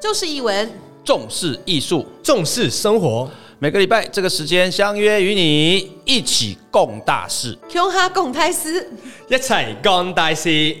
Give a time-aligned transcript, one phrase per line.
[0.00, 0.72] 就是译文，
[1.04, 8.88] 重视艺术，重视生活，每个礼拜这个时间相约与你一起共大事，Q 哈共泰斯，
[9.28, 10.74] 一起共大事。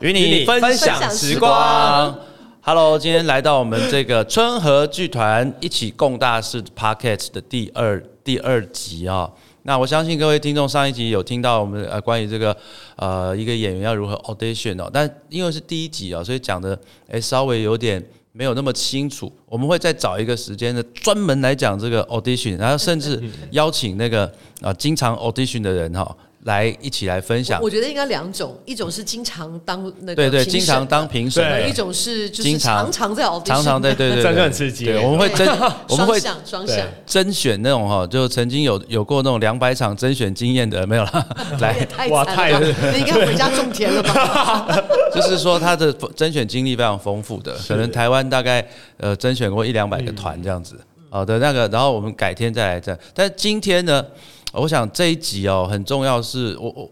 [0.00, 2.18] 与你分分享享时时光。
[2.62, 9.30] Hello，今天来到我们这个春和剧团一起共大事 Pocket 的第二第二集啊、
[9.62, 12.54] 那我相信各位听众上一集有听到我们呃关于这个
[12.96, 18.02] 呃一个演员要如何 audition 哦，但因为是第一集哦，所以讲的诶稍微有点
[18.32, 19.32] 没有那么清楚。
[19.46, 27.60] 我们会再找一个时间的，专门来讲这个 audition，然后甚至邀请那个啊、经常 audition 的人哈、来一起来分享。
[27.62, 27.70] 我。
[27.70, 34.86] 觉得应该两种，一种是经常当那个对对，经常当评审一种是就是经常常常在常常对对对，这对就很刺激。
[34.86, 35.46] 对，我们会甄，
[35.88, 36.76] 我们会双向双向。
[36.76, 44.66] 对，甄选那种哈，就曾经有有过那种两百场甄选经验的没有啦，也 来，太哇太你应该回家种田了吧？
[45.14, 48.66] 就是说他的甄选经历非常丰富的，可能台湾大概
[48.96, 50.76] 呃甄选过一两百个团这样子，
[51.08, 54.04] 好的那个，然后我们改天再来这样，但是今天呢，
[54.52, 56.90] 我想这一集哦很重要是，我我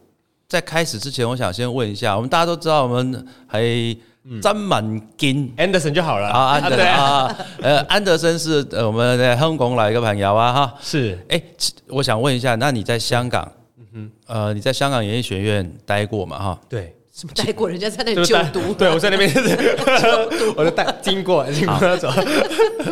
[0.48, 3.62] 在开始之前，我想先问一下，我们大家都知道我们还
[4.40, 5.52] 沾满金。
[5.56, 6.28] Anderson 就好了。
[6.28, 11.18] 啊，安德对啊，啊，呃，安德森是呃我们的香港来一个朋友啊，哈，是。
[11.28, 14.10] 哎，其我想问一下，那你在香港，嗯哼。
[14.26, 16.38] 呃，你在香港演艺学院待过嘛？
[16.38, 18.72] 哈，对，什么带过人家在那里就读？
[18.78, 19.28] 对我在那边
[20.56, 22.08] 我就带经过经过那种，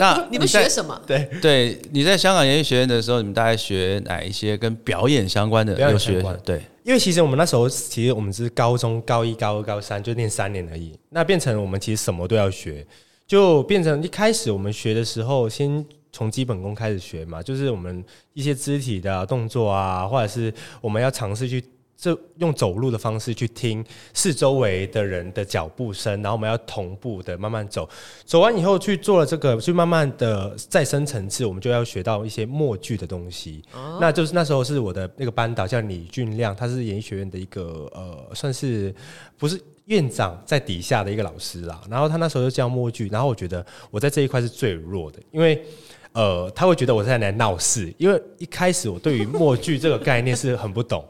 [0.00, 1.00] 那你们学什么？
[1.06, 5.74] 对，对，你在香港演艺学院的时候，你们大概学哪一些跟表演相关的？
[5.76, 12.84] 表演有学相关对，因为其实我们那时候其实我们是高中高一、高二、高三就念三年而已，那变成我们其实什么都要学，
[13.28, 15.86] 就变成一开始我们学的时候先。
[16.12, 21.62] 从基本功开始学嘛，就是我们一些肢体的动作啊，或者是我们要尝试去
[21.96, 27.88] 这用走路的方式去听四周围的人的脚步声，然后我们要同步的慢慢走。
[28.24, 33.62] 走完以后去做了这个，去慢慢的再深层次，我们就要学到一些默剧的东西。
[34.00, 38.94] 那就是那时候是我的那个班导叫李俊亮，他是演艺学院的一个呃，算是
[39.38, 41.80] 不是院长在底下的一个老师啦。
[41.90, 45.64] 然后他那时候就教默剧，然后我觉得我在这一块是最弱的，因为。
[46.12, 51.04] 呃，他会觉得我在来闹事，因为一开始我对于默剧这个概念是很不懂，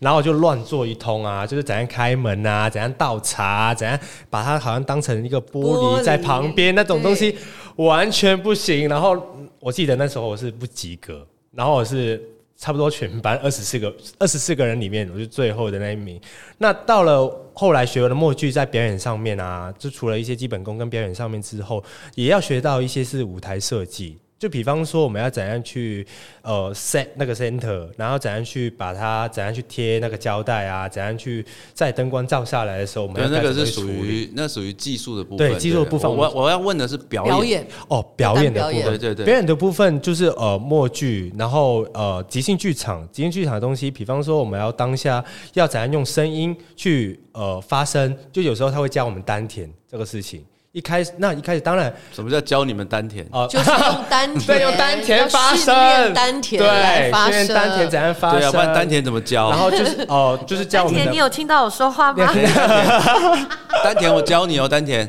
[0.00, 3.96] 然后我就乱做一通啊，就是怎样开门啊，怎样倒茶、啊，怎样
[4.28, 7.36] 把它好像当成一个玻璃在旁边那种东西，
[7.76, 8.88] 完全不行。
[8.88, 9.16] 然后
[9.60, 12.20] 我记得那时候我是不及格，然后我是
[12.56, 16.20] 差不多全班二十四个二十四个人里面，我是最后的那一名。
[16.58, 21.84] 那到了后来学了默剧，在表演上面啊，就除了一些基本功跟表演上面之后，
[22.14, 24.16] 也要学到一些是舞台设计。
[24.40, 26.04] 就比方说，我们要怎样去
[26.40, 35.46] 呃 set 那个 center，然后怎样去把它怎样去贴那个胶带啊，怎样去在灯光照下来的时候，我们那个是属于那属于技术的部分。
[35.46, 37.34] 对技术的部分我我我要问的是表演。
[37.34, 38.82] 表演哦表演的部分。
[38.82, 50.42] 对对对表演的部分就是呃默剧，然后呃即兴剧场，即兴剧场的东西，比方说我们要当下要怎样用声音去呃发声，就有时候他会教我们丹田这个事情。
[50.72, 53.26] 一开始那一开始当然什么叫教你们丹田？
[53.32, 59.50] 哦就是用丹田， 对用丹田发声要训练丹田来对发声，训练丹田怎样发对啊，不然丹田怎么教？
[59.50, 62.32] 然后就是 哦、就是教我们丹田，你有听到我说话吗？
[63.82, 65.08] 丹田我教你哦，丹田。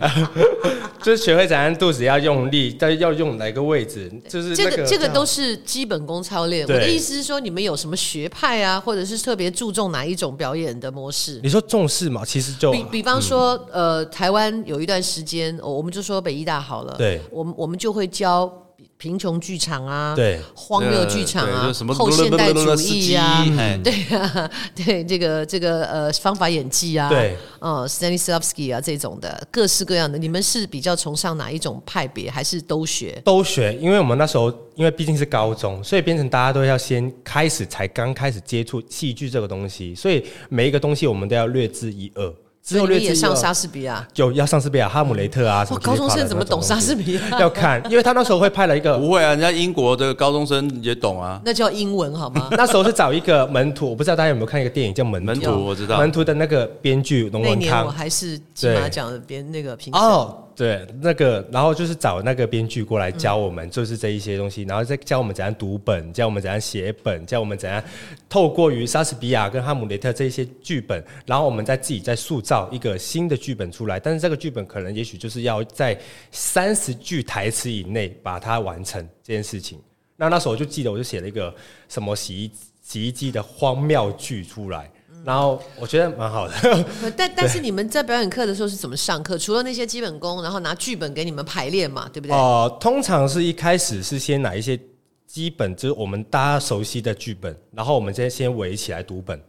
[1.03, 6.63] 就是学会怎样肚子要用力，但要用哪个位置，就是这个这个都是基本功操练。
[6.67, 11.39] 我的意思是说，你们有什么学派啊，或者是特别注重哪一种表演的模式？
[11.41, 18.51] 你说重视嘛，其实就比比方说，呃，台湾有一段时间，哦我们就说北医大好了，对我们我们就会教
[18.97, 33.19] 贫穷剧场啊，对荒谬剧场啊什，么后现代主义啊，嘿对啊，对这个这个呃方法演技啊，对，呃 Stanislavski 啊这种的各式各样的，你们是比较崇尚哪一种派别，还是都学？
[33.25, 42.33] 都学，因为我们那时候因为毕竟是高中，所以变成大家都要先开始才刚开始接触戏剧这个东西，所以每一个东西我们都要略知一二。
[42.69, 44.07] 你们也上莎士比亚？
[44.15, 45.83] 有要上莎士比亚、哈姆雷特啊什哇，么。
[45.83, 47.39] 高中生怎么懂莎士比亚？
[47.39, 51.41] 要看，因为他那时候会派了一个，不会啊，人家英国的高中生也懂啊。
[51.43, 52.47] 那叫英文好吗？
[52.55, 55.31] 那时候是找一个门徒，我不知道大家有没有看一个电影叫《门徒》。
[55.35, 57.89] 门徒我知道门徒的那个编剧龙文那年我。
[57.89, 60.01] 还是金马奖的编那个评审。
[60.01, 67.83] 哦，对，那个，然后就是找那个编剧过来教我们，就是这一些东西，然后再教我们怎样读本，教我们怎样写本，教我们怎样
[68.29, 73.99] 透过于莎士比亚跟哈姆雷特这一些剧本，然后我们再自己再塑造一个新的剧本出来。
[73.99, 75.99] 但是这个剧本可能也许就是要在
[76.29, 79.79] 三十句台词以内把它完成这件事情。
[80.15, 81.51] 那那时候我就记得，我就写了一个
[81.89, 82.51] 什么洗衣
[82.83, 84.87] 洗衣机的荒谬剧出来。
[85.23, 86.53] 然后我觉得蛮好的。
[87.01, 89.37] 呃但 但是你们在表演课的时候是怎么上课？
[89.37, 92.35] 除了那些基本功，然后拿剧本给你们排练嘛，对不对？
[92.35, 94.79] 哦、通常是一开始是先拿一些
[95.27, 99.41] 基本，就是我们大家熟悉的剧本，然后我们先先围起来读本。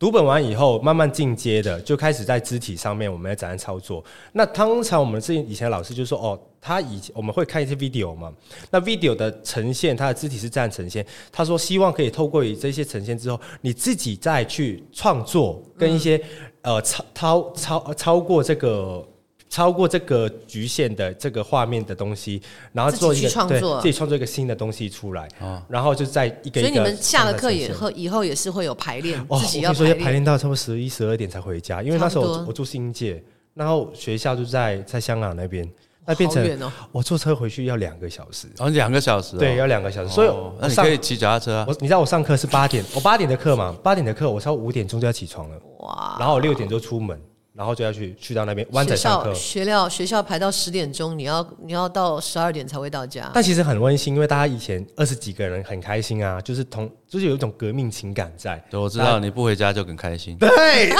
[0.00, 4.02] 读本完以后，慢慢进阶的就开始在肢体上面我们要怎样操作。
[4.32, 8.32] 那通常我们之前以前老师就说，哦，他以前我们会看一些 video 嘛，
[8.70, 11.04] 那 video 的呈现，它的肢体是这样呈现。
[11.30, 16.18] 他说希望可以透过这些呈现之后，你自己再去创作，跟一些、
[16.62, 19.06] 呃超超超超过这个。
[19.50, 22.40] 超过这个局限的这个画面的东西，
[22.72, 23.80] 然后做一自己个对去创作。
[23.82, 25.28] 自己创作一个新的东西出来，
[25.68, 30.24] 然后就在一个一个所以你们下了课以后，以后也是会有排练，哦，自己要排练。
[30.24, 33.20] 到差不多十一、十二点才回家，因为那时候我我住新界，
[33.54, 35.68] 然后学校就在在香港那边，
[36.04, 36.72] 那变成哦。
[36.92, 41.64] 我坐车回去要两个小时，哦，两个小时、哦，对，要两个小时，所以哦那你可以骑脚踏车啊。
[41.66, 46.16] 我你知道我上课是八点，我八点的课嘛，八点的课我差不多五点钟就要起床了，哇！
[46.20, 47.20] 然后我六点就出门，
[47.60, 49.34] 然后就要去去到那边湾仔校上课。
[49.34, 53.30] 学校学校排到十点钟，你要你要到十二点才会到家。
[53.34, 58.64] 但其实很温馨，因为大家以前二十几个人很开心啊，就是同就是有一种革命情感在。
[58.70, 60.38] 对，我知道你不回家就很开心。
[60.38, 60.48] 对，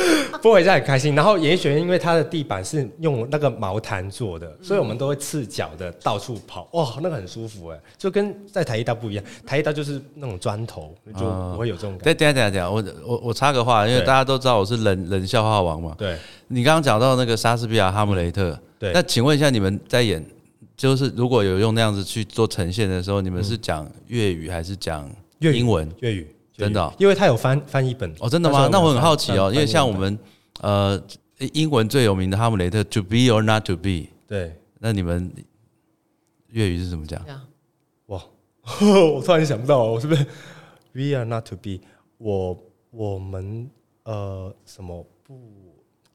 [0.42, 1.14] 不回家很开心。
[1.14, 9.24] 然后演艺学院因为它的地板是用那个毛毯做的，所以我们都会赤脚的到处跑，哇，那个很舒服哎，就跟在台艺大不一样。
[9.46, 11.20] 台艺大就是那种砖头，就
[11.52, 12.04] 不会有这种感觉。
[12.04, 15.94] 等等下等下等下，我我我插个话，因为大家都知道我是冷冷笑话王嘛。
[15.98, 16.16] 对
[16.48, 20.24] 你刚刚讲到那个莎士比亚《哈姆雷特》，对那请问一下，你们在演，
[20.76, 25.08] 就是如果有用那样子去做呈现的时候，你们是讲粤语还是讲
[25.40, 25.88] 粤英文？
[26.00, 26.26] 粤语
[26.60, 28.68] 真的哦因为他有翻翻译本哦，真的吗？
[28.70, 30.18] 那我很好奇哦，因为像我们们
[30.62, 31.02] 呃
[31.52, 35.32] 英文最有名的《哈姆雷特》，To be or not to be，对那你们
[36.48, 37.20] 粤语是怎么讲？
[38.06, 38.22] 哇，
[39.14, 40.24] 我突然想不到，我是不是
[40.92, 41.80] We are not to be？
[42.18, 42.56] 我
[42.90, 43.70] 我们
[44.04, 45.38] 呃什么不？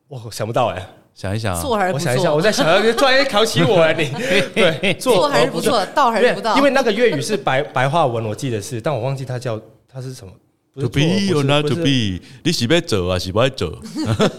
[0.07, 2.63] 我想不到哎、想一想啊，做还是不我想一想，我在想，
[2.95, 4.07] 突然间考起我了，你
[4.53, 5.83] 对做还是不做？
[5.87, 6.55] 到还是不到？
[6.57, 9.59] 因为那个粤语是白白话文，我记得是，但我忘记它叫
[9.95, 10.33] 它是什么。
[10.77, 10.99] 是 To be
[11.33, 13.79] or not to be，你是要走还是不要做？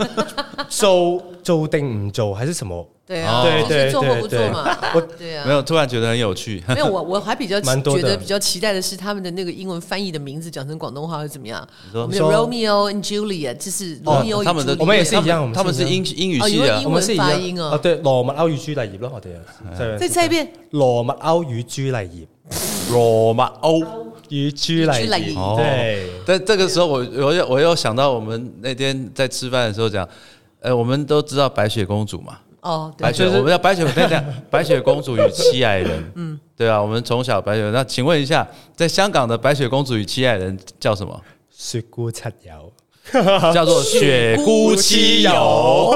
[0.68, 2.86] 做做定唔做还是什么？
[3.06, 4.78] 对啊，对就是做或不对对对做嘛。
[4.94, 6.62] 我对啊，没有，突然觉得很有趣。
[6.68, 11.66] 没有，我我还比较 蛮多觉得比较期待的是他们的那个英文翻译的名字讲成广东话会怎么样？
[11.90, 22.26] 说我们有 Romeo and Juliet，就是罗密欧与他们的我们也是一样他们是英英语系的我们是发音哦哦，对，羅密歐與朱麗葉咯，我哋啊，再再一遍，羅密歐與朱麗葉，
[22.92, 23.86] 羅密歐。
[24.30, 30.08] 與朱麗朱麗葉葉，對，但这个时候我，我又我又想到我们那天在吃饭的时候讲，
[30.60, 37.70] 呃，我们都知道白雪公主嘛，哦，对白，雪，就是我们叫白雪，等一下， 白雪公主与七矮人，嗯，对啊，我们从小白雪。
[37.72, 41.20] 那请问一下，在香港的白雪公主与七矮人叫什么？
[41.50, 42.72] 雪姑七友，
[43.54, 45.94] 叫做雪姑七友。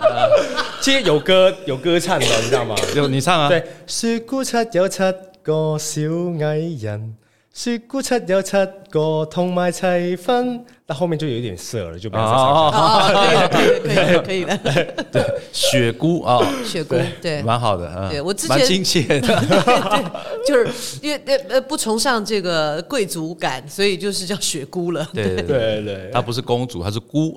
[0.82, 2.74] 其实有歌有歌唱的，你知道吗？
[2.96, 3.48] 有你唱啊？
[3.48, 4.98] 对，雪姑七有七
[5.42, 6.00] 个小
[6.44, 7.14] 矮人，
[7.52, 8.56] 雪姑七有七
[8.90, 13.48] 個同埋齊分，但後面就有一點色了，就不要再唱了。
[13.50, 15.40] 可以了，可以了，可以了，可以了。
[15.52, 20.12] 雪姑啊，雪姑，对，蛮好的啊，对我之前蛮亲切的。
[20.46, 25.06] 就是因为呃呃不崇尚这个贵族感，所以就是叫雪姑了。
[25.12, 27.36] 对对对，對對她不是公主，她是姑。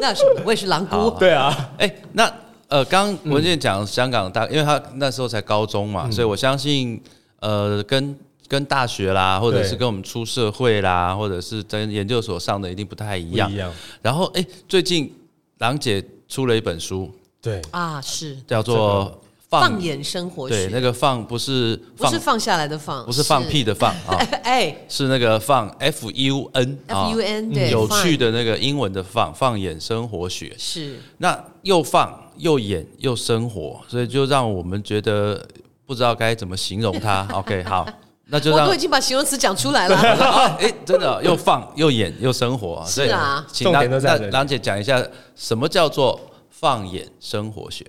[0.00, 1.10] 那什么，我也是狼姑。
[1.18, 2.32] 對啊，哎、那
[2.68, 7.00] 呃，刚刚文健讲香港大，因为他那时候才高中嘛，所以我相信
[7.40, 8.16] 呃，跟
[8.50, 13.48] 跟大学啦，或者是跟我们出社会啦，或者是在研究所上的一定不太一样。
[13.48, 13.60] 不一。
[13.60, 13.70] 樣，
[14.02, 15.14] 然后哎、最近
[15.58, 17.08] 郎姐出了一本书，
[17.40, 17.62] 对。
[17.70, 18.36] 啊，是。
[18.48, 24.76] 叫做放放眼生活对，学，那个放不是放不是放下来的放，不是放屁的放啊， 哎。
[24.88, 30.52] 是那个放 F U N 啊，F U N 对，有趣的那个英文的放放眼生活学。
[30.58, 30.98] 是。
[31.18, 35.46] 那又放又演又生活，所以就让我们觉得
[35.86, 37.28] 不知道该怎么形容它。
[37.32, 37.88] OK，好，
[38.30, 39.96] 那就我都已经把形容词讲出来了。
[40.58, 43.90] 哎、真的又放又演又生活，是啊所以请重点
[44.30, 46.18] 都姐讲一下什么叫做
[46.50, 47.84] 放眼生活学。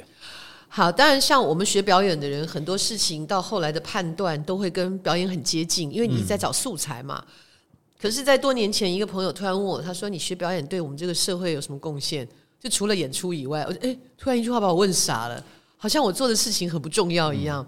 [0.68, 7.24] 好，当然像我们学表演的人，很多事情到后来的判断都会跟表演很接近，因为你在找素材嘛。
[8.02, 12.28] 可是，在多年前，一个朋友突然问我，他说：“你学表演对我们这个社会有什么贡献？
[12.60, 15.44] 就除了演出以外，我就哎，突然一句话把我问傻了，
[15.78, 17.64] 好像我做的事情很不重要一样。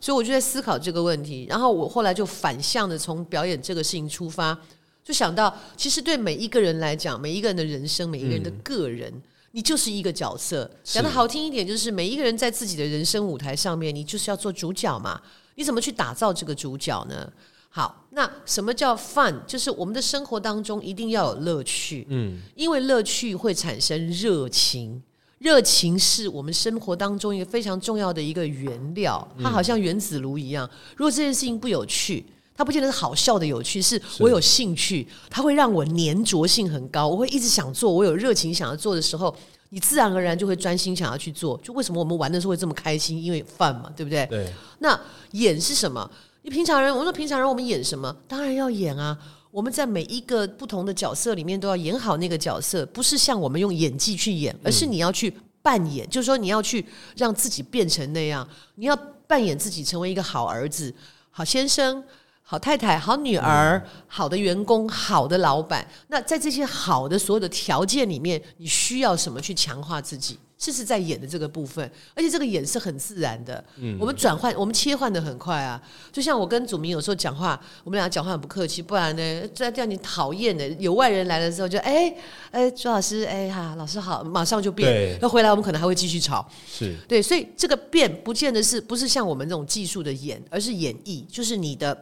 [0.00, 4.56] 所以我就在思考这个问题，然后我后来就反向的从表演这个事情出发，
[5.04, 9.12] 就想到，其实对每一个人来讲，每一个人的人生，每一个人的个人，
[9.52, 10.70] 你就是一个角色。
[10.84, 15.20] 讲的好听一点，就是每一个人在自己的人生舞台上面，你就是要做主角嘛。
[15.54, 17.32] 你怎么去打造这个主角呢？
[17.70, 19.34] 好，那什么叫 fun？
[19.46, 25.02] 就是我们的生活当中一定要有乐趣，嗯，因为乐趣会产生热情，
[25.38, 30.68] 热情是我们生活当中一个非常重要的一个原料，它好像原子炉一样。
[30.96, 32.24] 如果这件事情不有趣，
[32.56, 39.34] 它不见得是好笑的有趣，是我有兴趣，它会让我粘着性很高，我会一直想做，我有热情想要做的时候，
[39.68, 41.60] 你自然而然就会专心想要去做。
[41.62, 43.22] 就为什么我们玩的时候会这么开心？
[43.22, 44.24] 因为饭嘛，对不对？
[44.30, 44.50] 对。
[44.78, 44.98] 那
[45.32, 46.10] 演是什么？
[46.42, 48.16] 你平常人，我说平常人我们演什么？
[48.26, 49.18] 当然要演啊！
[49.56, 55.32] 我们在每一个不同的角色里面都要演好那个角色，不是像我们用演技去演，而是你要去
[55.62, 56.84] 扮演，就是说你要去
[57.16, 58.94] 让自己变成那样，你要
[59.26, 60.94] 扮演自己成为一个好儿子、
[61.30, 62.04] 好先生。
[62.48, 70.38] 好太太、好女儿、好的员工、好的老板，那在这些好的所有的条件里面，你需要什么去强化自己？
[70.58, 73.62] 这是在演的这个部分，而且这个演是很自然的。
[73.76, 75.80] 嗯，我们转换、我们切换的很快啊。
[76.10, 80.66] 就像我跟祖明有时候讲话，我们俩讲话很不客气，不然呢，这样你讨厌的。
[80.78, 82.14] 有外人来的时候，就哎
[82.50, 85.18] 哎，朱老师，哎哈，老师好，马上就变。
[85.20, 86.48] 那回来我们可能还会继续吵。
[86.66, 91.96] 是对，所以这个变不见得是不是像我们这种技术的演，而是演绎，就是你的。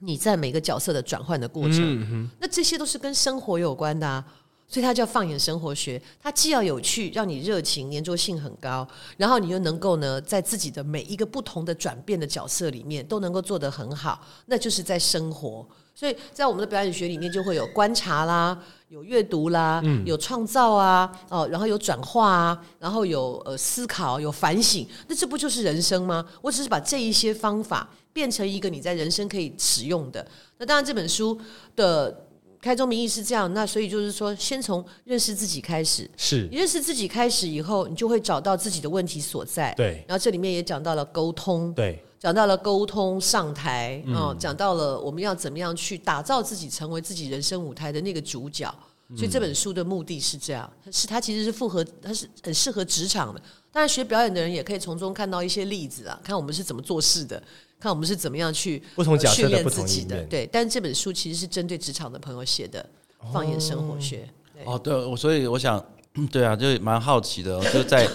[0.00, 4.24] 你在每个角色的转换的过程，那这些都是跟生活有关的啊，
[4.68, 6.00] 所以它叫放眼生活学。
[6.22, 15.66] 它既要有趣，让你热情、粘着性很高，然后你又能够呢，在自己的每一个不同的转变的角色里面，都能够做得很好，那就是在生活。
[15.94, 18.56] 所以在我们的表演学里面，就会有观察啦，
[18.88, 26.24] 有阅读啦，有创造啊，哦，然后有转化啊，然后有呃思考，有反省，那这不就是人生吗？
[26.40, 27.88] 我只是把这一些方法。
[28.10, 30.26] 变成一个你在人生可以使用的。
[30.56, 31.38] 那当然，这本书
[31.76, 32.26] 的
[32.60, 33.52] 开宗明义是这样。
[33.54, 36.08] 那所以就是说，先从认识自己开始。
[36.16, 39.72] 是，你认识自己开始以后，你就会找到自己的问题所在。
[39.74, 40.04] 对。
[40.08, 41.72] 然后这里面也讲到了沟通。
[41.74, 42.02] 对。
[42.18, 48.74] 讲到了沟通上台啊，讲到了我们要怎么样去打造自己，成为自己人生舞台的那个主角。
[49.16, 53.40] 所以这本书的目的是这样，是它其实是符合，它是很适合职场的。
[53.72, 57.42] 当然，学表演的人也可以从中看到一些例子啊，看我们是怎么做事的。
[57.80, 60.48] 看我们是怎么样去不同角色的不同的，对。
[60.50, 62.84] 但是这本书其实是针对职场的朋友写的，
[63.32, 64.28] 放眼生活学。
[64.64, 65.84] 哦，对，我所以我想，
[66.32, 68.08] 对啊，就蛮好奇的，就在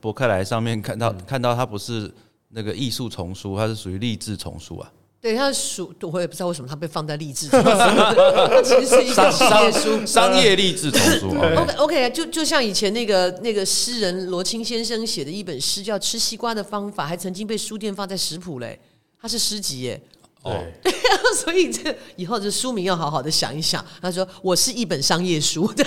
[0.00, 2.10] 博客来上面看到看到它不是
[2.48, 4.90] 那个艺术丛书，它是属于励志丛书啊。
[5.20, 11.28] 对，它属我也不知道为什么它被放在励志丛书， 它其实是一个商业书，商业励志丛书。
[11.28, 18.80] OK OK，就就像以前那个那个诗人罗青先生写的一本诗叫《吃西瓜的方法》，还曾经被书店放在食谱嘞。
[19.20, 20.00] 他是诗集耶，
[20.42, 20.64] 哦，
[21.36, 23.84] 所以这以后这书名要好好的想一想。
[24.00, 25.70] 他说：“我是一本商业书。
[25.74, 25.84] ”的，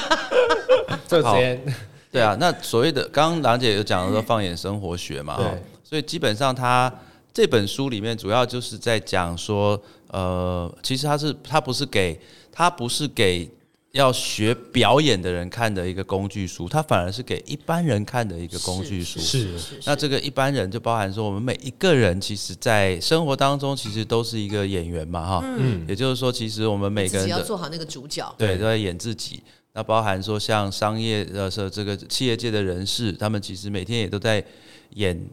[1.24, 1.36] 好，
[2.12, 2.38] 对啊。
[2.40, 6.94] 那所谓的刚刚兰姐有讲说放眼生活学嘛，对，所以基本上他
[7.34, 12.20] 这本书里面主要就是在讲说，呃，其实他是他不是给
[12.52, 13.50] 他不是给。
[13.94, 19.20] 要学表演的人看的一个工具书，它反而是给一般人看的一个工具书。
[19.20, 25.42] 是，那这个一般人就包含说，我们每一个人其实，在生活当中其实都是一个演员嘛，哈。
[25.60, 25.86] 嗯。
[25.88, 28.34] 也就是说，其实我们每个人要做好那个主角。
[28.36, 29.44] 对，都在演自己。
[29.74, 34.44] 那包含说，像商业呃是这个企业界的人士，他们其实每天也都在
[34.96, 35.30] 演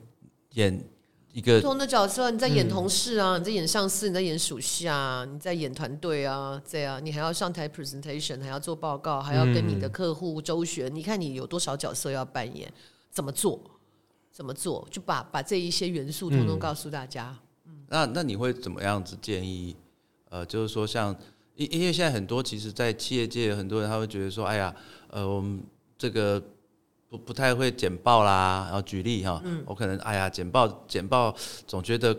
[0.53, 0.85] 演。
[1.33, 10.93] 一个不同的角色，你在演同事啊，你在演上司，你在演属下，你在演团队啊，这样你还要上台 presentation，还要做报告，还要跟你的客户周旋。
[10.93, 12.73] 你看你有多少角色要扮演，
[13.13, 13.61] 怎么做？
[14.33, 14.87] 怎么做？
[14.91, 17.37] 就把把这一些元素通通告诉大家。
[17.67, 19.77] 嗯那那你会怎么样子建议？
[20.31, 21.17] 呃，就是说，像
[21.55, 24.75] 因因为现在很多其实，在企业界很多人他会觉得说，哎呀，
[25.09, 25.63] 呃，我们
[25.97, 26.43] 这个。
[27.11, 31.35] 不不太会简报啦，然后举例哈，我可能哎呀简报简报
[31.67, 32.17] 总觉得，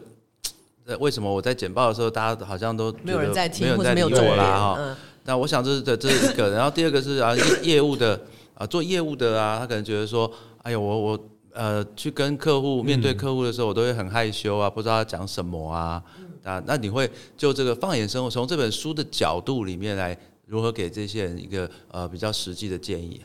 [0.85, 4.97] 呃为什么我在简报的时候大家好像都没有人在听，没有在理我啦哈？
[5.23, 7.43] 那我想这是这这是一个，然后第二个是啊业
[7.75, 8.19] 业务的
[8.53, 10.29] 啊做业务的啊，他可能觉得说，
[10.63, 11.19] 哎呀我我
[11.53, 16.03] 呃去跟客户面对客户的时候，我都会很害羞啊，不知道要讲什么啊
[16.43, 20.17] 啊，那你会就这个放眼生活，从这本书的角度里面来
[20.47, 23.21] 如何给这些人一个呃比较实际的建议？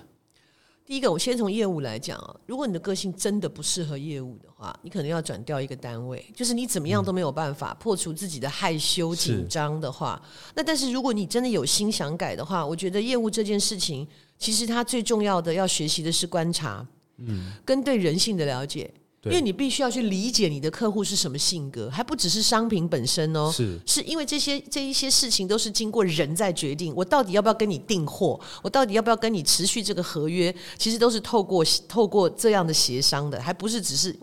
[0.86, 6.24] 第一个，我先从业务来讲啊，如果你的个性真的不适合业务的话，你可能要转调一个单位。
[6.32, 10.22] 就是你怎么样都没有办法破除自己的害羞紧张的话，
[10.54, 14.06] 那但是如果你真的有心想改的话，我觉得业务这件事情，
[14.38, 18.88] 其实它最重要的要学习的是观察，嗯，跟对人性的了解。
[19.30, 26.94] 因为你必须要去理解你的客户是什么性格，还不只是商品本身哦，是是因为这些这一些事情都是经过人在决定。
[26.96, 28.38] 我到底要不要跟你订货？
[28.62, 30.54] 我到底要不要跟你持续这个合约？
[30.78, 34.14] 其实都是透过透过这样的协商的，还不是只是。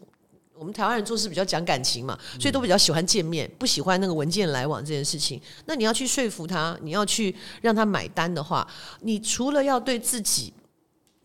[0.56, 5.42] 我们台湾人做事比较讲感情嘛，所以都比较喜欢见面，不喜欢那个文件来往这件事情。
[5.66, 8.66] 那你要去说服他，你要去让他买单的话，
[9.02, 10.54] 你除了要对自己。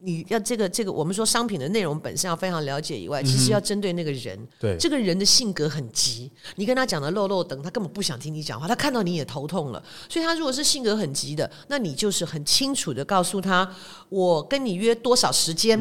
[0.01, 4.39] 你要这个这个，我们说商品的内容本身要非常了解以外，其实要针对那个人。
[4.61, 9.83] 对，这个人的性格很急，你跟他讲的漏漏等，他根本不想听你讲话，他看到你也头痛了。
[10.09, 13.69] 所以他如果是性格很急的，那你就是很清楚的告诉他，
[14.09, 15.79] 我跟你约多少时间，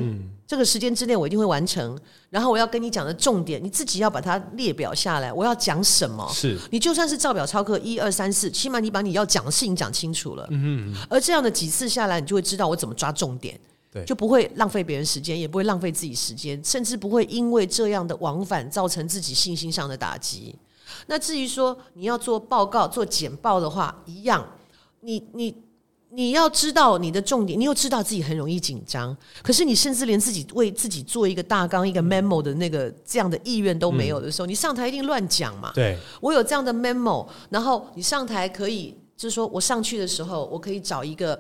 [0.48, 2.00] 这个时间之内我一定会完成。
[2.30, 6.28] 然后我要跟你讲的重点，你自己要把它列表下来，我要讲什么？
[6.34, 10.46] 是你就算是照表超课，一二三四，起码你把你要讲的事情讲清楚了。
[10.50, 13.58] 嗯而这样的几次下来，你就会知道我怎么抓重点。
[14.06, 20.56] 就不会浪费别人时间，也不会浪费自己时间，甚至不会因为这样的往返造成自己信心上的打击。
[21.08, 24.46] 那至于说你要做报告、做简报的话，一样，
[25.02, 25.54] 你你
[26.10, 35.72] 你要知道你的重点，你又知道自己很容易紧张，可是你甚至连自己为自己做一个大纲、一个 memo 的那个这样的意愿都没有的时候，你上台一定乱讲嘛？
[35.76, 41.40] 对，我有这样的 memo，然后你上台可以，就是说我上去的时候，我可以找一个。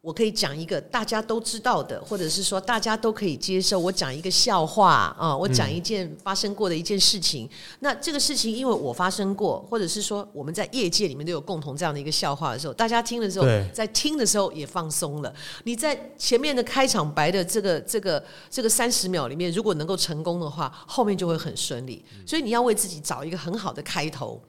[0.00, 3.78] 我可以讲一个大家都知道的，或者是说大家都可以接受。
[3.78, 7.48] 我讲一个笑话啊，我讲一件发生过的一件事情。
[7.80, 15.34] 那这个事情因为我发生过，或者是说我们在业界里面都有共同这样的一个笑话的时候，大家听的时候，在听的时候也放松了。
[15.64, 22.04] 你在前面的开场白的这个这个这个三十秒里面，如果能够成功的话，后面就会很顺利。
[22.24, 24.40] 所以你要为自己找一个很好的开头。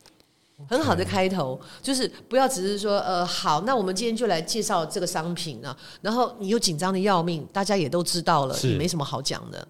[0.68, 9.68] 很好的开头，就是不要只是说，呃，好，那我们今天就来介绍这个商品啊，然后你又紧张的要命，大家也都知道了，也没什么好讲的。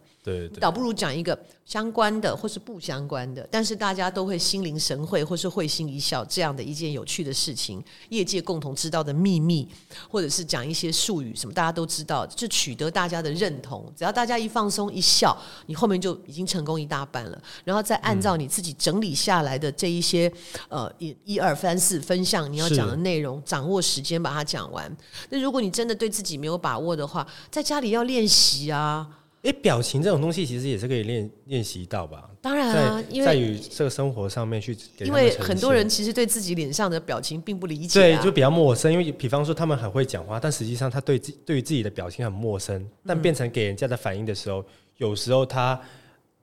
[0.47, 9.67] 对，倒不如讲一个相关的或是不相关的，但是大家都会心领神会或是会心一笑这样的一件有趣的事情，业界共同知道的秘密，
[10.09, 13.91] 或者是讲一些术语什么大家都知道，就取得大家的认同。
[13.95, 17.41] 只要大家一放松一笑，你后面就已经成功一大半了。
[17.63, 20.31] 然后再按照你自己整理下来的这一些
[20.69, 24.95] 呃一一二三四分项你要讲的内容，掌握时间把它讲完。
[25.29, 29.07] 那如果你真的对自己没有把握的话，在家里要练习啊。
[29.41, 32.29] 哎，表情这种东西其实也是可以练练习到吧？
[32.41, 38.91] 当然啊，因为在于这个生活上面去，因为很多人其实对自己脸上的表情并不理解，对，就比较陌生。
[38.91, 44.61] 因为比方说他们很会讲话，但实际上他对自对于自己的表情很陌生，但变成给人家的反应的时候，
[44.97, 45.79] 有时候他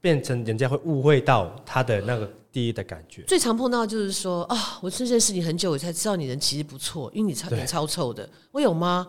[0.01, 3.23] 变成人家会误会到他的那个第一的感觉。
[3.25, 9.07] 最常碰到就是说啊，我认识你很久，我才知道你人其实不错，因为你超脸超臭的，我有吗？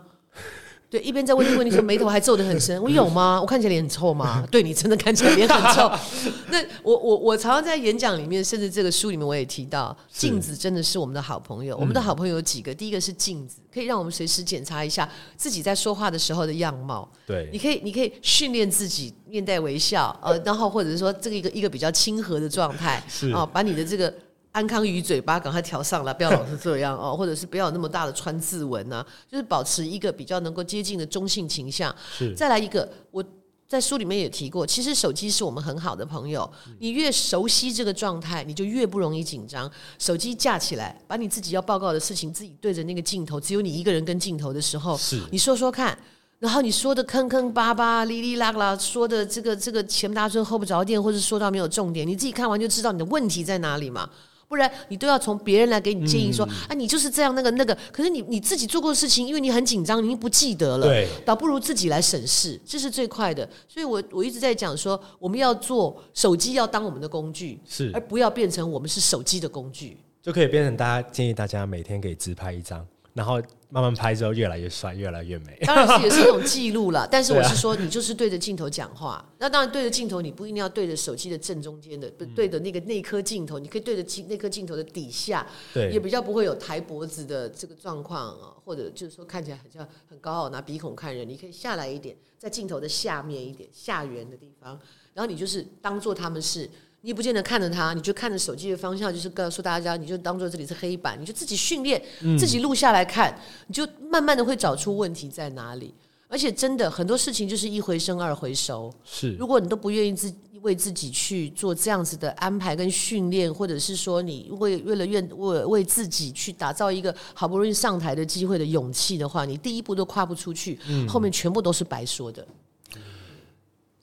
[0.90, 3.40] 对，一边在问这个问题说 眉头还皱得很深，我有吗？
[3.42, 4.46] 我看起来脸很臭吗？
[4.50, 5.92] 对你真的看起来脸很臭。
[6.50, 11.76] 那我我我常常在演讲里面，甚至这个书里面我也提到，镜子真的是我们的好朋友。
[11.76, 12.74] 我们的好朋友有几个？
[12.74, 17.10] 第一个是镜子，可以让我们随时检查一下自己在说话的时候的样貌。
[17.26, 24.14] 对，你可以你可以训练自己面带微笑，呃，然后或者是说这个一个一个比较亲和的状态，啊，把你的这个。
[24.58, 31.96] 安康鱼嘴巴赶快调上来，不要老是这样哦， 或者是不要有那么大的川字纹啊，就是保持一个比较能够接近的中性倾向。
[32.12, 33.24] 是，再来一个，我
[33.68, 39.70] 在书里面也提过，其实手机是我们很好的朋友，你越熟悉这个状态，你就越不容易紧张。
[40.00, 45.96] 手机架起来，把你自己要报告的事情自己对着那个镜头，只有你一个人跟镜头的时候，是，你说说看，
[46.40, 54.10] 然后你说的坑坑巴巴、哩哩啦啦，说的这个这个前不搭村后不着店，或者说到没有重点，你自己看完就知道你的问题在哪里嘛。
[54.48, 57.78] 不然你都要从别人来给你建议说啊，你就是这样那个那个。
[57.92, 61.08] 可是你你自己做过的事情，因为你很紧张，你不记得了。
[61.26, 63.48] 倒不如自己来审视，这是最快的。
[63.68, 72.86] 所以我我一直在讲说，我们要做手机要当我们的工具，是而不要变成我们是手机的工具，就可以变成大家建议大家每天可以自拍一张。
[73.18, 75.58] 然后慢慢拍之后，越来越帅，越来越美。
[75.66, 77.06] 当然是也是一种记录了。
[77.12, 79.28] 但是我是说，你就是对着镜头讲话。
[79.40, 91.28] 那当然对着镜头，你不一定要对着手机的正中间的，不对着那个那颗镜头，你可以对着镜那颗镜头的底下，对，也比较不会有抬脖子的这个状况啊，或者就是说看起来很像很高傲，拿鼻孔看人。
[91.28, 94.80] 你可以下来一点，在镜头的下面一点，下缘的地方，
[95.16, 96.70] 然后你就是当做他们是。
[97.08, 102.04] 你不见得看着他，你就看着手机的方向，就是告诉大家，你就当做这里是黑板，你就自己训练，
[102.38, 103.34] 自己录下来看，
[103.68, 105.94] 你就慢慢的会找出问题在哪里。
[106.28, 109.32] 而且真的很多事情就是一回生二回熟，是。
[109.40, 110.30] 如果你都不愿意自
[110.64, 122.46] 为自己去做这样子的安排跟训练，或者是说你为为了愿为为自己去打造一个好不容易上台的机会的勇气的话，你第一步都跨不出去，后面全部都是白说的。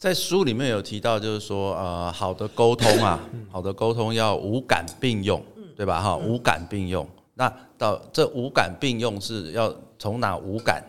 [0.04, 3.18] 在书里面有提到，就是说，呃，好的沟通啊，
[3.50, 5.42] 好的沟通要五感并用，
[5.74, 5.98] 对吧？
[5.98, 7.08] 哈，五感并用。
[7.36, 10.84] 那到这五感并用是要从哪五感？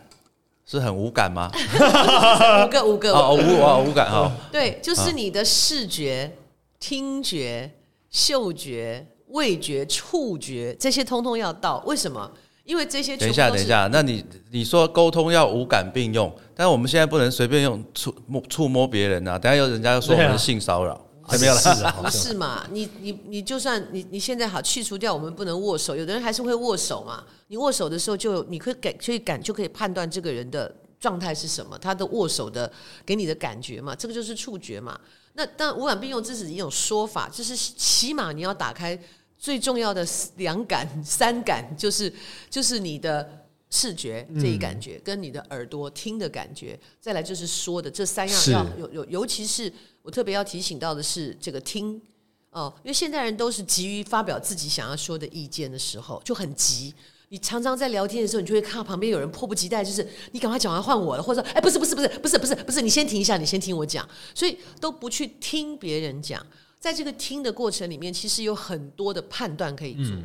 [0.65, 1.49] 是很无感吗？
[2.65, 4.29] 五个五个哦，五啊五感哈。
[4.51, 6.29] 对，就是你的视觉、
[6.77, 7.71] 听觉、
[8.09, 11.81] 嗅觉、味觉、触觉这些通通要到。
[11.85, 12.29] 为什么？
[12.65, 22.65] 因为这些等一下，等一下，那你你说沟通要五感并用，但是我们现在不能随便用触摸触摸别人啊，等下又人家又说我们性骚扰，还 没有了，不是嘛？
[22.71, 27.23] 你你你就算你你现在好去除掉我们不能握手，有的人还是会握手嘛。
[27.49, 32.71] 你握手的时候就你可以感可以感就可以判断这个人的状态是什么，他的握手的
[33.05, 34.99] 给你的感觉嘛，这个就是触觉嘛。
[35.33, 38.99] 那但五感并用这是一种说法，就是起码你要打开。
[39.45, 40.03] 最重要的
[40.37, 42.11] 两感、三感，就是
[42.49, 52.01] 就是你的视觉这一感觉，跟你的耳朵听的感觉，再来就是说的这三样要有有，尤其是我特别要提醒到的是这个听
[52.49, 56.91] 哦，因为现代人都是急于发表自己想要说的意见的时候，就很急。
[57.29, 66.43] 你常常在聊天的时候，你就会看到旁边有人迫不及待，就是你赶快讲完换我了，或者说哎，不是不是不是不是不是不是，你先停一下，你先听我讲，所以都不去听别人讲。
[66.85, 70.15] 在这个听的过程里面，其实有很多的判断可以做。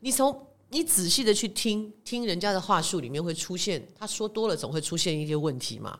[0.00, 0.36] 你从
[0.70, 5.96] 你仔细的去听听人家的话术里面会出现，他说多了总会出现一些问题嘛。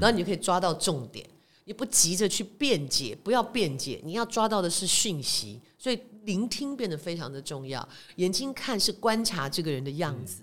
[0.00, 1.24] 后你就可以抓到重点，
[1.66, 5.60] 你不急着去辩解，不要辩解，你要抓到的是讯息。
[5.78, 7.88] 所以聆听变得非常的重要。
[8.16, 10.42] 眼睛看是观察这个人的样子。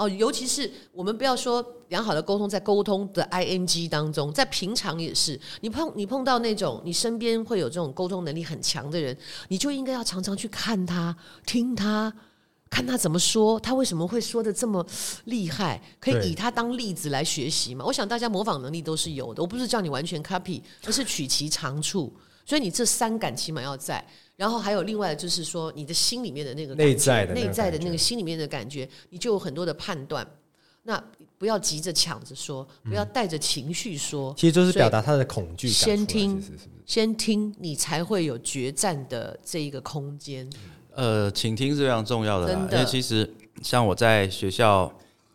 [0.00, 9.14] 哦，尤其是我们不要说良好的沟通，在沟通的 I N G 当中，在平常也是，你碰你碰到那种你身边会有这种沟通能力很强的人，
[9.48, 12.10] 你就应该要常常去看他，听他，
[12.70, 14.86] 看他怎么说，他为什么会说的这么
[15.26, 17.84] 厉害，可以以他当例子来学习嘛？
[17.84, 22.10] 我想大家模仿能力都是有的，我不是叫你完全 copy，而是取其长处，
[22.46, 24.02] 所以你这三感起码要在。
[24.40, 30.26] 然后还有另外就是说，你的心里面的那个内在的内在的那个心里面的感觉，你就有很多的判断。
[30.84, 30.98] 那
[31.36, 35.68] 不要急着抢着说，不要带着情绪说，其实就是表达他的恐惧。
[35.68, 36.42] 先听，
[36.86, 40.48] 先听，你才会有决战的这一个空间。
[40.94, 43.30] 呃，倾听是非常重要的，因为其实
[43.62, 44.90] 像我在学校，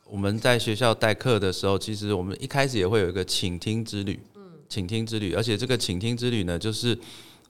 [0.10, 6.98] 我们在学校代课的时候，其实我们一开始也会有一个倾听之旅，嗯，倾听之旅，而且这个倾听之旅呢，就是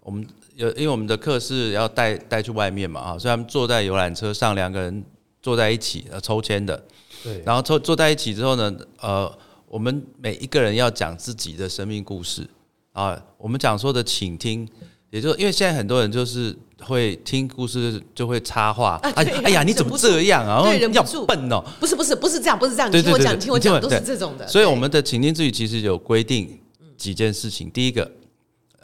[0.05, 0.25] 我们。
[0.55, 5.03] 有，因为我们的课是要带带去外面嘛，啊，所以他们坐在游览车上，两个人
[5.41, 6.81] 坐在一起，呃，抽签的，
[7.21, 9.29] 对，然后抽坐在一起之后呢，呃，
[9.67, 12.47] 我们每一个人要讲自己的生命故事，
[12.93, 14.65] 啊，我们讲说的请听，
[15.09, 19.11] 也就因为现在很多人就是会听故事就会插话，哎
[19.43, 20.63] 哎呀，你怎么这样啊？
[20.63, 24.47] 对，要笨哦，不是不是不是这样，不是这样，你听我讲，听我讲，都是这种的。
[24.47, 26.57] 所以我们的倾听之语其实有规定
[26.95, 28.09] 几件事情，第一个，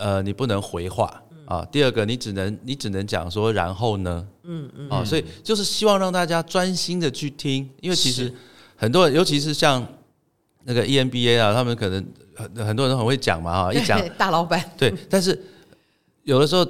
[0.02, 1.22] 呃，你不能回话。
[1.46, 4.26] 啊，第二个你只能你只能讲说，然后呢？
[4.44, 8.34] 嗯嗯，啊，所以就是希望让大家专心的去听，因为其实
[8.78, 9.86] 很多人，尤其是像
[10.64, 15.38] 那个 EMBA 啊，他们可能很很多人很会讲嘛，哈，一讲 大老板对，但是
[16.24, 16.66] 有的时候，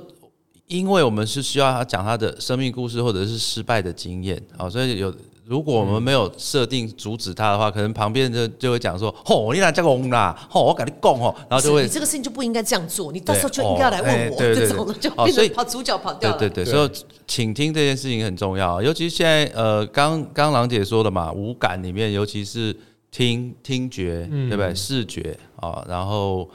[0.65, 5.13] 因为我们是需要他讲他的生命故事或者是失败的经验，啊，所以有。
[5.52, 10.34] 如果我们没有设定阻止他的话，可能旁边就就会讲说：“吼，你哪叫翁啦？
[10.50, 16.38] 吼，我跟你讲吼。”然后就会你这个事情就不应该这样做，你到时候就应该来问我这种的，就变成跑主角跑掉了。
[16.38, 16.90] 对对对，所以
[17.28, 22.74] 请听这件事情很重要，尤其现在呃，刚刚郎姐说的嘛，五感里面，尤其是
[23.12, 24.74] 听听觉，对不对？
[24.74, 26.50] 视觉啊，然后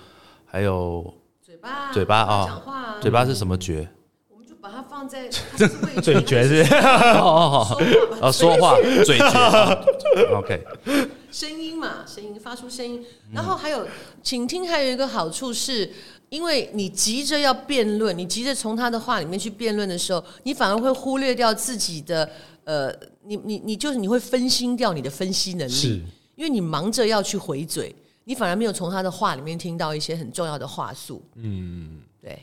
[0.46, 1.12] 还有
[1.44, 2.62] 嘴巴，嘴巴啊，
[3.02, 3.86] 嘴巴是什么觉？
[4.66, 5.28] 把它放在
[6.02, 6.62] 嘴角是？
[7.22, 7.78] 哦
[8.20, 8.74] 哦说话。
[9.04, 9.84] 嘴角。
[10.36, 10.64] OK
[11.30, 13.86] 声音嘛声音发出声音，然后还有
[14.24, 15.88] 倾听，还有一个好处是，
[16.30, 22.28] 因为你急着要辩论，你急着从他的话里面去辩论的时候，你反而会忽略掉自己的
[22.64, 22.92] 呃，
[23.24, 26.02] 你你你就是你会分心掉你的分析能力，
[26.34, 31.22] 因为你忙着要去回嘴，你反而没有从他的话里面听到一些很重要的话术。
[31.36, 32.36] 嗯，对。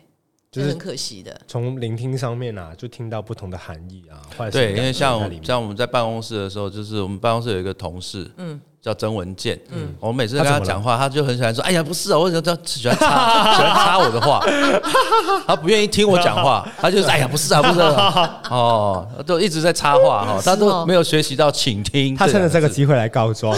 [0.54, 4.22] 就是很可惜的，从聆听上面啊，就听到不同的含义啊。
[4.52, 13.08] 对，因为像像我们在办公室的时候，就是我们办公室有一个同事，嗯，叫曾文健，嗯，我每次跟他讲话，他就很喜欢说：“哎呀，不是啊，为什么这喜欢插
[13.58, 14.46] 喜欢插我的话？
[15.48, 18.42] 他不愿意听我讲话，他就是哎呀，不是啊，不是啊。
[18.52, 23.58] 哦，都一直在插话哈，他都没有学习到倾听，他趁着这个机会来告状，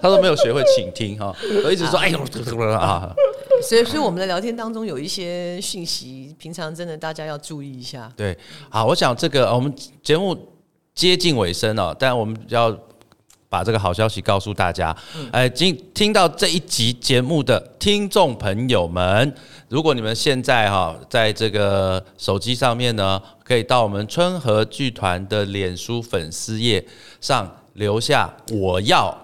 [0.00, 2.18] 他都没有学会倾听哈，我一直说哎呦
[2.70, 3.12] 啊。”
[3.64, 8.12] 所以，所以我们的聊天当中有一些讯息，平常真的大家要注意一下。
[8.14, 8.36] 对，
[8.68, 10.36] 好，我想这个我们节目
[10.94, 12.76] 接近尾声了，但我们要
[13.48, 14.94] 把这个好消息告诉大家。
[15.32, 19.34] 哎，听听到这一集节目的听众朋友们，
[19.68, 26.84] 如果你们现在哈在这个手机上面呢，可以到我们春和剧团的脸书粉丝页
[27.20, 29.23] 上留下我要。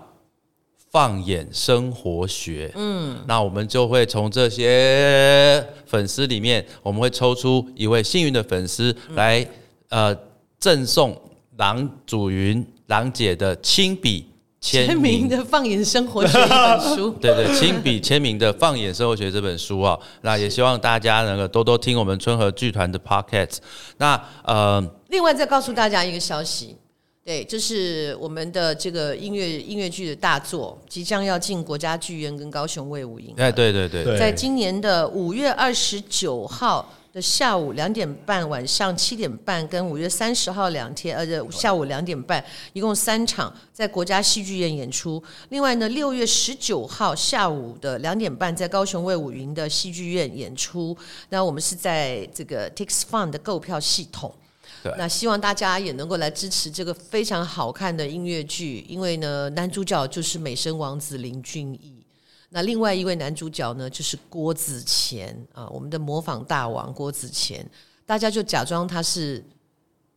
[0.90, 2.72] 放眼生活学。
[2.74, 9.46] 嗯，那我们就会从这些粉丝里面，我们会抽出一位幸运的粉丝来，
[9.88, 10.16] 呃，
[10.58, 11.16] 赠送
[11.56, 14.26] 郎祖云郎姐的亲笔
[14.60, 15.28] 签签名名。
[15.28, 17.10] 的《放眼生活学》这本书。
[17.22, 23.60] 对对，亲笔签名的《放眼生活学》这本书啊、那也希望大家能够多多听我们春和剧团的 p o c k e t。
[23.96, 26.76] 那呃，另外再告诉大家一个消息，
[27.22, 33.34] 对，就是我们的这个音乐音乐剧的大作即将要进国家剧院跟高雄卫武营。
[33.36, 45.22] 哎，对对对，对在今年的五月二十九号的下午两点半、晚上七点半，跟五月三十号两天，呃，下午两点半，一共三场在国家戏剧院演出。
[45.50, 50.96] 另外呢，六月十九号下午的两点半，在高雄卫武营的戏剧院演出。
[51.28, 54.34] 那我们是在这个 Tix Fun 的购票系统。
[54.82, 62.04] 对那希望大家也能够来支持这个非常好看的音乐剧，因为呢，男主角就是美声王子林俊逸。
[62.50, 67.64] 那另外一位男主角呢，就是郭子乾啊，我们的模仿大王郭子乾，
[68.04, 69.44] 大家就假装他是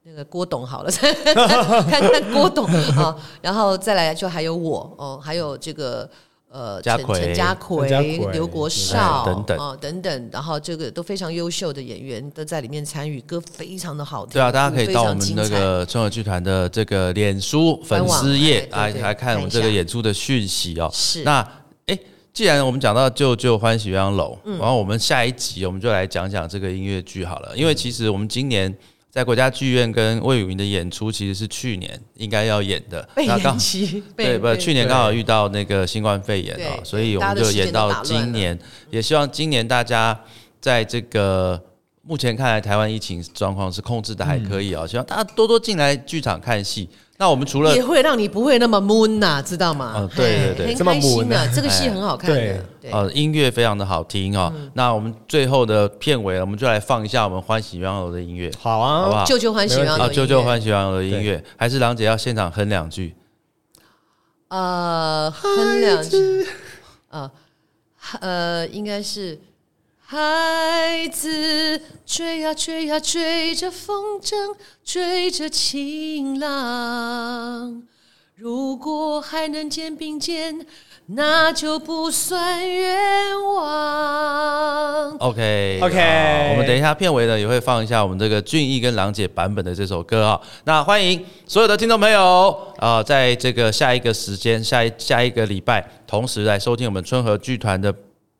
[0.04, 2.66] 那个郭董好了， 看看郭董
[2.98, 6.10] 啊，然后再来就还有我哦，还有这个。
[6.54, 7.90] 呃，陈家奎陈家奎、
[8.32, 14.34] 刘国少哎等等啊等等，然后这个都非常优秀的演员都在里面参与，歌非常的好听。
[14.34, 20.88] 对啊，大家可以到我们那个春和剧团的这个脸书粉丝页来来看我们这个演出的讯息哦。
[20.94, 21.40] 是那
[21.88, 21.98] 哎，
[22.32, 28.72] 既然我们讲到舅舅欢喜鸳鸯楼，嗯然后我们下一集我们就来讲讲这个音乐剧好了，因为其实我们今年。
[29.14, 36.84] 在国家剧院跟魏武云的演出其实是去年应该要演的，被那刚延期， 对，不，去年刚好遇到那个新冠肺炎哦，对。
[36.84, 38.58] 所以我们就演到今年，
[38.90, 40.20] 也希望今年大家
[40.60, 41.64] 在这个
[42.02, 46.90] 目前看来台湾疫情状况是控制的还可以哦，希望大家多多进来剧场看戏。
[47.18, 49.94] 那我们除了也会让你不会那么闷呐、知道吗？
[49.96, 59.26] 嗯对对对嘿很这么开心的、啊这个戏很好看的，对对，呃音乐非常的好听哦，那我们最后的片尾，我们就来放一下我们欢喜鸳鸯楼的音乐，好啊，好不好？
[59.26, 63.16] 舅舅欢喜鸳鸯啊，楼，啾啾欢喜鸳鸯楼的音乐，还是郎姐要现场哼两句。
[64.50, 66.46] 呃，哼两句，
[67.10, 67.32] 啊，
[68.20, 69.40] 呃，应该是
[70.14, 74.36] 孩子追呀追呀追着风筝，
[74.86, 77.82] 追着情郎。
[78.36, 80.64] 如果还能肩并肩，
[81.08, 85.18] 那就不算冤枉。
[85.18, 97.92] OK OK 好我们等一下片尾呢也会放一下我们这个俊逸跟郎姐版本的这首歌啊、那欢迎所有的听众朋友啊、在这个下一个时间、下一下一个礼拜，同时来收听我们春和剧团的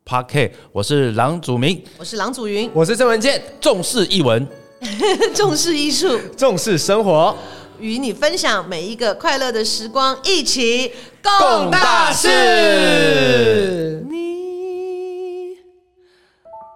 [0.06, 4.46] p a r k 我是郎祖明，我是郎祖云，我是郑文健，重视译文，
[5.34, 7.34] 重视艺术，重视生活，
[7.80, 14.04] 与你分享每一个快乐的时光，一起共大事。
[14.10, 15.56] 你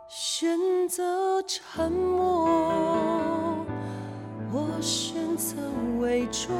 [0.08, 2.48] 选择沉默，
[4.50, 5.54] 我选择
[6.00, 6.56] 伪装。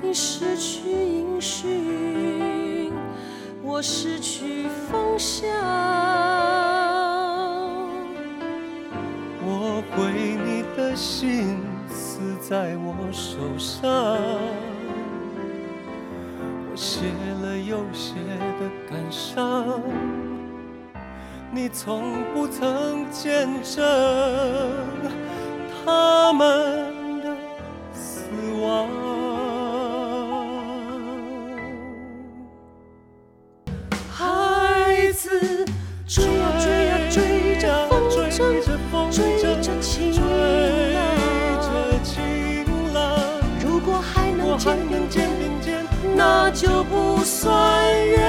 [0.00, 2.77] 你失去音讯，
[3.70, 5.46] 我失去方向。
[9.44, 10.10] 我回
[10.42, 13.90] 你的心死在我手上，
[16.70, 18.14] 我写了又写
[18.58, 19.82] 的感伤，
[21.52, 23.84] 你从不曾见证
[25.84, 27.36] 他们的
[27.92, 28.30] 死
[28.62, 29.07] 亡。
[47.24, 48.27] 算远